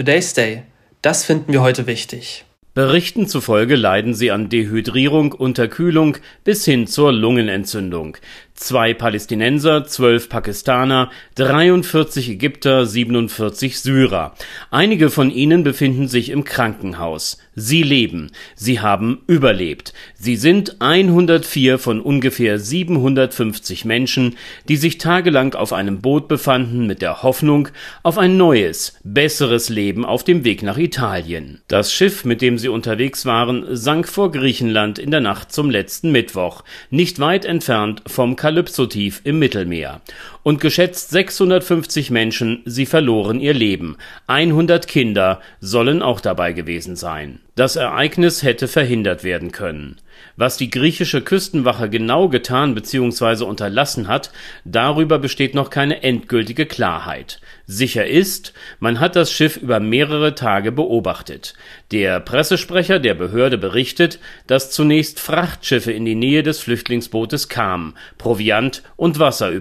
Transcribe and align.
Today's 0.00 0.32
Day. 0.32 0.62
Das 1.02 1.26
finden 1.26 1.52
wir 1.52 1.60
heute 1.60 1.86
wichtig. 1.86 2.46
Berichten 2.72 3.26
zufolge 3.28 3.76
leiden 3.76 4.14
sie 4.14 4.30
an 4.30 4.48
Dehydrierung, 4.48 5.32
Unterkühlung 5.32 6.16
bis 6.42 6.64
hin 6.64 6.86
zur 6.86 7.12
Lungenentzündung. 7.12 8.16
Zwei 8.60 8.92
Palästinenser, 8.92 9.86
zwölf 9.86 10.28
Pakistaner, 10.28 11.10
43 11.36 12.28
Ägypter, 12.28 12.84
47 12.84 13.80
Syrer. 13.80 14.34
Einige 14.70 15.08
von 15.08 15.30
ihnen 15.30 15.64
befinden 15.64 16.08
sich 16.08 16.28
im 16.28 16.44
Krankenhaus. 16.44 17.38
Sie 17.54 17.82
leben. 17.82 18.30
Sie 18.54 18.80
haben 18.80 19.22
überlebt. 19.26 19.94
Sie 20.14 20.36
sind 20.36 20.80
104 20.80 21.78
von 21.78 22.00
ungefähr 22.00 22.58
750 22.58 23.86
Menschen, 23.86 24.36
die 24.68 24.76
sich 24.76 24.98
tagelang 24.98 25.54
auf 25.54 25.72
einem 25.72 26.00
Boot 26.00 26.28
befanden 26.28 26.86
mit 26.86 27.00
der 27.00 27.22
Hoffnung 27.22 27.68
auf 28.02 28.18
ein 28.18 28.36
neues, 28.36 28.98
besseres 29.04 29.70
Leben 29.70 30.04
auf 30.04 30.22
dem 30.22 30.44
Weg 30.44 30.62
nach 30.62 30.76
Italien. 30.76 31.62
Das 31.66 31.92
Schiff, 31.92 32.26
mit 32.26 32.42
dem 32.42 32.58
sie 32.58 32.68
unterwegs 32.68 33.24
waren, 33.24 33.64
sank 33.74 34.06
vor 34.06 34.30
Griechenland 34.30 34.98
in 34.98 35.10
der 35.10 35.20
Nacht 35.20 35.50
zum 35.50 35.70
letzten 35.70 36.12
Mittwoch, 36.12 36.62
nicht 36.90 37.18
weit 37.20 37.46
entfernt 37.46 38.02
vom 38.06 38.36
Kalypso-Tief 38.50 39.20
im 39.22 39.38
Mittelmeer. 39.38 40.00
Und 40.42 40.60
geschätzt 40.60 41.10
650 41.10 42.10
Menschen, 42.10 42.62
sie 42.64 42.84
verloren 42.84 43.38
ihr 43.38 43.54
Leben. 43.54 43.96
100 44.26 44.88
Kinder 44.88 45.40
sollen 45.60 46.02
auch 46.02 46.20
dabei 46.20 46.52
gewesen 46.52 46.96
sein. 46.96 47.38
Das 47.54 47.76
Ereignis 47.76 48.42
hätte 48.42 48.68
verhindert 48.68 49.22
werden 49.22 49.52
können. 49.52 49.98
Was 50.36 50.56
die 50.56 50.70
griechische 50.70 51.20
Küstenwache 51.20 51.90
genau 51.90 52.28
getan 52.28 52.74
bzw. 52.74 53.44
unterlassen 53.44 54.08
hat, 54.08 54.32
darüber 54.64 55.18
besteht 55.18 55.54
noch 55.54 55.68
keine 55.68 56.02
endgültige 56.02 56.64
Klarheit. 56.64 57.40
Sicher 57.66 58.06
ist, 58.06 58.54
man 58.78 58.98
hat 58.98 59.16
das 59.16 59.30
Schiff 59.30 59.58
über 59.58 59.78
mehrere 59.80 60.34
Tage 60.34 60.72
beobachtet. 60.72 61.54
Der 61.90 62.20
Pressesprecher 62.20 62.98
der 62.98 63.14
Behörde 63.14 63.58
berichtet, 63.58 64.18
dass 64.46 64.70
zunächst 64.70 65.20
Frachtschiffe 65.20 65.92
in 65.92 66.04
die 66.04 66.14
Nähe 66.14 66.42
des 66.42 66.60
Flüchtlingsbootes 66.60 67.48
kamen, 67.48 67.94
Proviant 68.40 68.82
und 68.96 69.18
Wasser. 69.18 69.52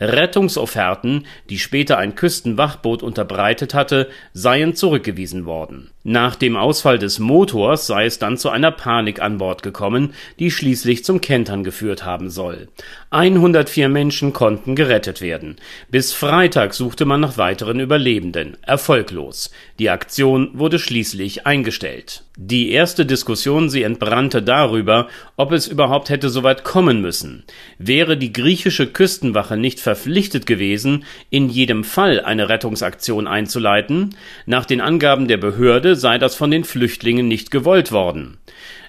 Rettungsofferten, 0.00 1.26
die 1.50 1.58
später 1.58 1.98
ein 1.98 2.14
Küstenwachboot 2.14 3.02
unterbreitet 3.02 3.74
hatte, 3.74 4.08
seien 4.32 4.74
zurückgewiesen 4.74 5.44
worden. 5.44 5.90
Nach 6.06 6.36
dem 6.36 6.54
Ausfall 6.54 6.98
des 6.98 7.18
Motors 7.18 7.86
sei 7.86 8.04
es 8.04 8.18
dann 8.18 8.36
zu 8.36 8.50
einer 8.50 8.70
Panik 8.70 9.22
an 9.22 9.38
Bord 9.38 9.62
gekommen, 9.62 10.12
die 10.38 10.50
schließlich 10.50 11.02
zum 11.02 11.22
Kentern 11.22 11.64
geführt 11.64 12.04
haben 12.04 12.28
soll. 12.28 12.68
104 13.08 13.88
Menschen 13.88 14.34
konnten 14.34 14.76
gerettet 14.76 15.22
werden. 15.22 15.56
Bis 15.90 16.12
Freitag 16.12 16.74
suchte 16.74 17.06
man 17.06 17.20
nach 17.20 17.38
weiteren 17.38 17.80
Überlebenden. 17.80 18.58
Erfolglos. 18.60 19.50
Die 19.78 19.88
Aktion 19.88 20.50
wurde 20.52 20.78
schließlich 20.78 21.46
eingestellt. 21.46 22.24
Die 22.36 22.72
erste 22.72 23.06
Diskussion, 23.06 23.70
sie 23.70 23.84
entbrannte 23.84 24.42
darüber, 24.42 25.06
ob 25.36 25.52
es 25.52 25.68
überhaupt 25.68 26.10
hätte 26.10 26.30
so 26.30 26.42
weit 26.42 26.64
kommen 26.64 27.00
müssen. 27.00 27.44
Wäre 27.78 28.16
die 28.16 28.32
griechische 28.32 28.88
Küstenwache 28.88 29.56
nicht 29.56 29.78
verpflichtet 29.78 30.44
gewesen, 30.44 31.04
in 31.30 31.48
jedem 31.48 31.84
Fall 31.84 32.20
eine 32.20 32.48
Rettungsaktion 32.48 33.28
einzuleiten? 33.28 34.16
Nach 34.46 34.64
den 34.64 34.80
Angaben 34.80 35.28
der 35.28 35.36
Behörde 35.36 35.93
sei 35.96 36.18
das 36.18 36.34
von 36.34 36.50
den 36.50 36.64
Flüchtlingen 36.64 37.28
nicht 37.28 37.50
gewollt 37.50 37.92
worden. 37.92 38.38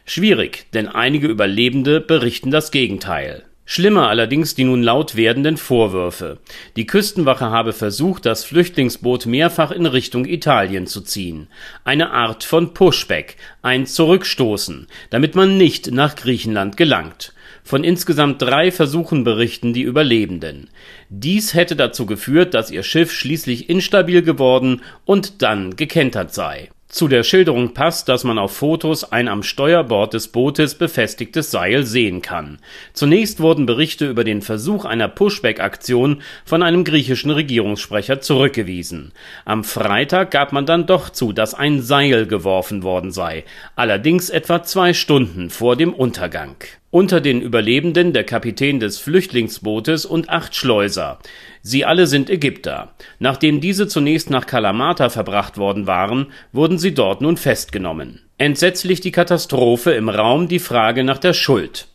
Schwierig, 0.06 0.68
denn 0.74 0.88
einige 0.88 1.28
Überlebende 1.28 2.00
berichten 2.02 2.52
das 2.52 2.72
Gegenteil. 2.72 3.44
Schlimmer 3.68 4.10
allerdings 4.10 4.54
die 4.54 4.64
nun 4.64 4.84
laut 4.84 5.16
werdenden 5.16 5.58
Vorwürfe. 5.58 6.38
Die 6.76 6.86
Küstenwache 6.86 7.46
habe 7.46 7.74
versucht, 7.74 8.28
das 8.28 8.46
Flüchtlingsboot 8.46 9.26
mehrfach 9.26 9.72
in 9.72 9.88
Richtung 9.88 10.26
Italien 10.26 10.86
zu 10.86 11.02
ziehen. 11.02 11.48
Eine 11.84 12.12
Art 12.12 12.44
von 12.44 12.76
Pushback, 12.76 13.38
ein 13.64 13.88
Zurückstoßen, 13.88 14.86
damit 15.10 15.34
man 15.34 15.58
nicht 15.58 15.92
nach 15.92 16.16
Griechenland 16.16 16.78
gelangt. 16.78 17.34
Von 17.64 17.84
insgesamt 17.84 18.40
drei 18.44 18.72
Versuchen 18.72 19.24
berichten 19.24 19.74
die 19.74 19.82
Überlebenden. 19.82 20.70
Dies 21.10 21.56
hätte 21.56 21.76
dazu 21.76 22.06
geführt, 22.06 22.54
dass 22.54 22.70
ihr 22.70 22.84
Schiff 22.84 23.12
schließlich 23.12 23.68
instabil 23.72 24.22
geworden 24.22 24.84
und 25.06 25.42
dann 25.42 25.76
gekentert 25.76 26.36
sei. 26.36 26.70
Zu 26.88 27.08
der 27.08 27.24
Schilderung 27.24 27.74
passt, 27.74 28.08
dass 28.08 28.24
man 28.24 28.38
auf 28.38 28.56
Fotos 28.56 29.12
ein 29.12 29.28
am 29.28 29.44
Steuerbord 29.44 30.14
des 30.14 30.28
Bootes 30.30 30.76
befestigtes 30.76 31.52
Seil 31.52 31.84
sehen 31.84 32.22
kann. 32.22 32.60
Zunächst 32.94 33.40
wurden 33.40 33.66
Berichte 33.66 34.08
über 34.08 34.24
den 34.24 34.42
Versuch 34.42 34.86
einer 34.86 35.08
Pushback-Aktion 35.08 36.22
von 36.46 36.64
einem 36.64 36.84
griechischen 36.84 37.32
Regierungssprecher 37.32 38.22
zurückgewiesen. 38.22 39.14
Am 39.46 39.64
Freitag 39.64 40.32
gab 40.32 40.54
man 40.54 40.66
dann 40.66 40.86
doch 40.86 41.10
zu, 41.10 41.34
dass 41.34 41.54
ein 41.54 41.82
Seil 41.82 42.28
geworfen 42.28 42.84
worden 42.84 43.12
sei, 43.12 43.46
allerdings 43.76 44.30
etwa 44.30 44.64
zwei 44.64 44.94
Stunden 44.94 45.50
vor 45.50 45.76
dem 45.76 45.94
Untergang. 45.94 46.56
Unter 46.96 47.20
den 47.20 47.42
Überlebenden 47.42 48.14
der 48.14 48.24
Kapitän 48.24 48.80
des 48.80 49.00
Flüchtlingsbootes 49.00 50.06
und 50.06 50.30
acht 50.30 50.56
Schleuser. 50.56 51.20
Sie 51.62 51.84
alle 51.84 52.08
sind 52.08 52.30
Ägypter. 52.30 52.94
Nachdem 53.20 53.60
diese 53.60 53.90
zunächst 53.90 54.30
nach 54.30 54.46
Kalamata 54.46 55.10
verbracht 55.10 55.58
worden 55.58 55.88
waren, 55.88 56.28
wurden 56.54 56.78
sie 56.78 56.94
dort 56.94 57.20
nun 57.20 57.36
festgenommen. 57.36 58.22
Entsetzlich 58.38 59.02
die 59.02 59.12
Katastrophe 59.12 59.92
im 59.92 60.08
Raum 60.08 60.48
die 60.48 60.60
Frage 60.60 61.04
nach 61.04 61.18
der 61.18 61.34
Schuld. 61.34 61.90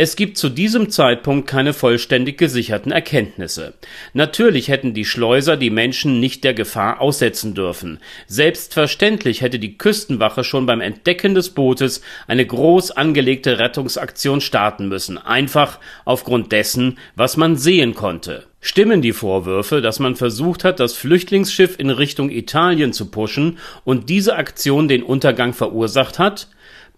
Es 0.00 0.14
gibt 0.14 0.38
zu 0.38 0.48
diesem 0.48 0.90
Zeitpunkt 0.90 1.48
keine 1.48 1.72
vollständig 1.72 2.38
gesicherten 2.38 2.92
Erkenntnisse. 2.92 3.74
Natürlich 4.12 4.68
hätten 4.68 4.94
die 4.94 5.04
Schleuser 5.04 5.56
die 5.56 5.70
Menschen 5.70 6.20
nicht 6.20 6.44
der 6.44 6.54
Gefahr 6.54 7.00
aussetzen 7.00 7.52
dürfen. 7.52 7.98
Selbstverständlich 8.28 9.40
hätte 9.40 9.58
die 9.58 9.76
Küstenwache 9.76 10.44
schon 10.44 10.66
beim 10.66 10.80
Entdecken 10.80 11.34
des 11.34 11.50
Bootes 11.50 12.00
eine 12.28 12.46
groß 12.46 12.92
angelegte 12.92 13.58
Rettungsaktion 13.58 14.40
starten 14.40 14.86
müssen, 14.86 15.18
einfach 15.18 15.80
aufgrund 16.04 16.52
dessen, 16.52 16.96
was 17.16 17.36
man 17.36 17.56
sehen 17.56 17.94
konnte. 17.94 18.44
Stimmen 18.60 19.02
die 19.02 19.12
Vorwürfe, 19.12 19.80
dass 19.80 19.98
man 19.98 20.14
versucht 20.14 20.62
hat, 20.62 20.78
das 20.78 20.94
Flüchtlingsschiff 20.94 21.76
in 21.76 21.90
Richtung 21.90 22.30
Italien 22.30 22.92
zu 22.92 23.10
pushen 23.10 23.58
und 23.82 24.08
diese 24.08 24.36
Aktion 24.36 24.86
den 24.86 25.02
Untergang 25.02 25.54
verursacht 25.54 26.20
hat? 26.20 26.46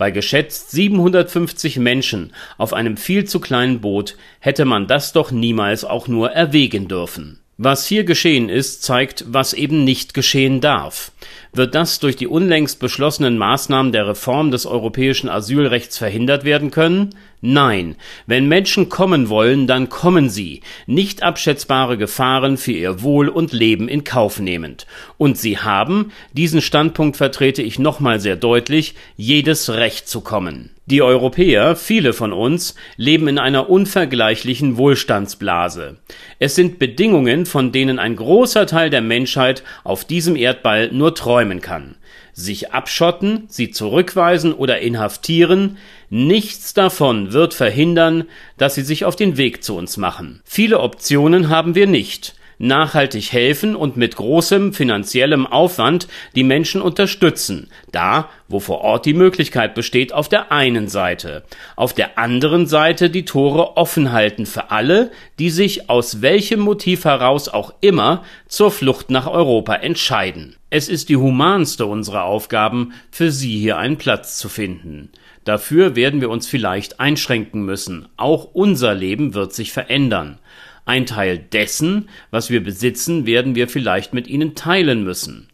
Bei 0.00 0.10
geschätzt 0.10 0.70
750 0.70 1.76
Menschen 1.76 2.32
auf 2.56 2.72
einem 2.72 2.96
viel 2.96 3.26
zu 3.26 3.38
kleinen 3.38 3.82
Boot 3.82 4.16
hätte 4.38 4.64
man 4.64 4.86
das 4.86 5.12
doch 5.12 5.30
niemals 5.30 5.84
auch 5.84 6.08
nur 6.08 6.30
erwägen 6.30 6.88
dürfen. 6.88 7.38
Was 7.58 7.86
hier 7.86 8.04
geschehen 8.04 8.48
ist, 8.48 8.82
zeigt, 8.82 9.26
was 9.28 9.52
eben 9.52 9.84
nicht 9.84 10.14
geschehen 10.14 10.62
darf. 10.62 11.12
Wird 11.52 11.74
das 11.74 11.98
durch 11.98 12.16
die 12.16 12.28
unlängst 12.28 12.80
beschlossenen 12.80 13.36
Maßnahmen 13.36 13.92
der 13.92 14.08
Reform 14.08 14.50
des 14.50 14.64
europäischen 14.64 15.28
Asylrechts 15.28 15.98
verhindert 15.98 16.44
werden 16.44 16.70
können? 16.70 17.10
Nein. 17.42 17.96
Wenn 18.26 18.48
Menschen 18.48 18.90
kommen 18.90 19.30
wollen, 19.30 19.66
dann 19.66 19.88
kommen 19.88 20.28
sie, 20.28 20.60
nicht 20.86 21.22
abschätzbare 21.22 21.96
Gefahren 21.96 22.58
für 22.58 22.72
ihr 22.72 23.02
Wohl 23.02 23.28
und 23.28 23.52
Leben 23.52 23.88
in 23.88 24.04
Kauf 24.04 24.40
nehmend. 24.40 24.86
Und 25.16 25.38
sie 25.38 25.58
haben, 25.58 26.12
diesen 26.32 26.60
Standpunkt 26.60 27.16
vertrete 27.16 27.62
ich 27.62 27.78
nochmal 27.78 28.20
sehr 28.20 28.36
deutlich, 28.36 28.94
jedes 29.16 29.70
Recht 29.70 30.06
zu 30.06 30.20
kommen. 30.20 30.70
Die 30.90 31.02
Europäer, 31.02 31.76
viele 31.76 32.12
von 32.12 32.32
uns, 32.32 32.74
leben 32.96 33.28
in 33.28 33.38
einer 33.38 33.70
unvergleichlichen 33.70 34.76
Wohlstandsblase. 34.76 35.98
Es 36.40 36.56
sind 36.56 36.80
Bedingungen, 36.80 37.46
von 37.46 37.70
denen 37.70 38.00
ein 38.00 38.16
großer 38.16 38.66
Teil 38.66 38.90
der 38.90 39.00
Menschheit 39.00 39.62
auf 39.84 40.04
diesem 40.04 40.34
Erdball 40.34 40.90
nur 40.92 41.14
träumen 41.14 41.60
kann. 41.60 41.94
Sich 42.32 42.72
abschotten, 42.72 43.44
sie 43.46 43.70
zurückweisen 43.70 44.52
oder 44.52 44.80
inhaftieren, 44.80 45.78
nichts 46.08 46.74
davon 46.74 47.32
wird 47.32 47.54
verhindern, 47.54 48.24
dass 48.56 48.74
sie 48.74 48.82
sich 48.82 49.04
auf 49.04 49.14
den 49.14 49.36
Weg 49.36 49.62
zu 49.62 49.76
uns 49.76 49.96
machen. 49.96 50.40
Viele 50.44 50.80
Optionen 50.80 51.50
haben 51.50 51.76
wir 51.76 51.86
nicht 51.86 52.34
nachhaltig 52.60 53.32
helfen 53.32 53.74
und 53.74 53.96
mit 53.96 54.16
großem 54.16 54.72
finanziellem 54.72 55.46
Aufwand 55.46 56.06
die 56.36 56.44
Menschen 56.44 56.82
unterstützen, 56.82 57.70
da, 57.90 58.28
wo 58.48 58.60
vor 58.60 58.82
Ort 58.82 59.06
die 59.06 59.14
Möglichkeit 59.14 59.74
besteht, 59.74 60.12
auf 60.12 60.28
der 60.28 60.52
einen 60.52 60.86
Seite, 60.88 61.42
auf 61.74 61.94
der 61.94 62.18
anderen 62.18 62.66
Seite 62.66 63.10
die 63.10 63.24
Tore 63.24 63.76
offen 63.76 64.12
halten 64.12 64.46
für 64.46 64.70
alle, 64.70 65.10
die 65.38 65.50
sich 65.50 65.88
aus 65.88 66.20
welchem 66.20 66.60
Motiv 66.60 67.04
heraus 67.04 67.48
auch 67.48 67.72
immer 67.80 68.22
zur 68.46 68.70
Flucht 68.70 69.10
nach 69.10 69.26
Europa 69.26 69.74
entscheiden. 69.74 70.56
Es 70.68 70.88
ist 70.88 71.08
die 71.08 71.16
humanste 71.16 71.86
unserer 71.86 72.24
Aufgaben, 72.24 72.92
für 73.10 73.32
sie 73.32 73.58
hier 73.58 73.78
einen 73.78 73.96
Platz 73.96 74.36
zu 74.36 74.48
finden. 74.48 75.10
Dafür 75.44 75.96
werden 75.96 76.20
wir 76.20 76.28
uns 76.28 76.46
vielleicht 76.46 77.00
einschränken 77.00 77.62
müssen. 77.64 78.06
Auch 78.16 78.44
unser 78.52 78.94
Leben 78.94 79.34
wird 79.34 79.54
sich 79.54 79.72
verändern. 79.72 80.38
Ein 80.84 81.06
Teil 81.06 81.38
dessen, 81.38 82.08
was 82.30 82.50
wir 82.50 82.62
besitzen, 82.62 83.26
werden 83.26 83.54
wir 83.54 83.68
vielleicht 83.68 84.14
mit 84.14 84.26
ihnen 84.26 84.54
teilen 84.54 85.04
müssen. 85.04 85.48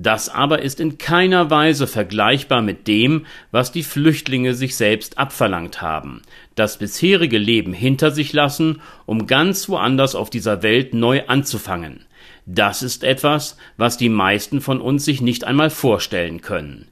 Das 0.00 0.28
aber 0.28 0.62
ist 0.62 0.78
in 0.78 0.96
keiner 0.96 1.50
Weise 1.50 1.88
vergleichbar 1.88 2.62
mit 2.62 2.86
dem, 2.86 3.26
was 3.50 3.72
die 3.72 3.82
Flüchtlinge 3.82 4.54
sich 4.54 4.76
selbst 4.76 5.18
abverlangt 5.18 5.82
haben, 5.82 6.22
das 6.54 6.78
bisherige 6.78 7.38
Leben 7.38 7.72
hinter 7.72 8.12
sich 8.12 8.32
lassen, 8.32 8.80
um 9.06 9.26
ganz 9.26 9.68
woanders 9.68 10.14
auf 10.14 10.30
dieser 10.30 10.62
Welt 10.62 10.94
neu 10.94 11.26
anzufangen. 11.26 12.06
Das 12.46 12.84
ist 12.84 13.02
etwas, 13.02 13.56
was 13.76 13.96
die 13.96 14.08
meisten 14.08 14.60
von 14.60 14.80
uns 14.80 15.04
sich 15.04 15.20
nicht 15.20 15.42
einmal 15.42 15.68
vorstellen 15.68 16.42
können. 16.42 16.86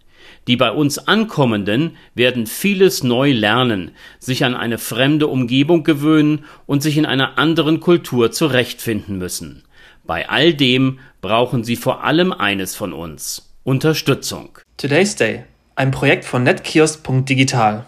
Die 0.46 0.56
bei 0.56 0.70
uns 0.70 0.98
Ankommenden 0.98 1.96
werden 2.14 2.46
vieles 2.46 3.02
neu 3.02 3.32
lernen, 3.32 3.92
sich 4.18 4.44
an 4.44 4.54
eine 4.54 4.78
fremde 4.78 5.26
Umgebung 5.26 5.84
gewöhnen 5.84 6.44
und 6.66 6.82
sich 6.82 6.98
in 6.98 7.06
einer 7.06 7.38
anderen 7.38 7.80
Kultur 7.80 8.30
zurechtfinden 8.30 9.18
müssen. 9.18 9.64
Bei 10.04 10.28
all 10.28 10.54
dem 10.54 10.98
brauchen 11.20 11.64
sie 11.64 11.76
vor 11.76 12.04
allem 12.04 12.32
eines 12.32 12.76
von 12.76 12.92
uns 12.92 13.54
Unterstützung. 13.64 14.58
Today's 14.76 15.16
Day, 15.16 15.44
ein 15.74 15.90
Projekt 15.90 16.24
von 16.24 16.44
netkiosk.digital. 16.44 17.86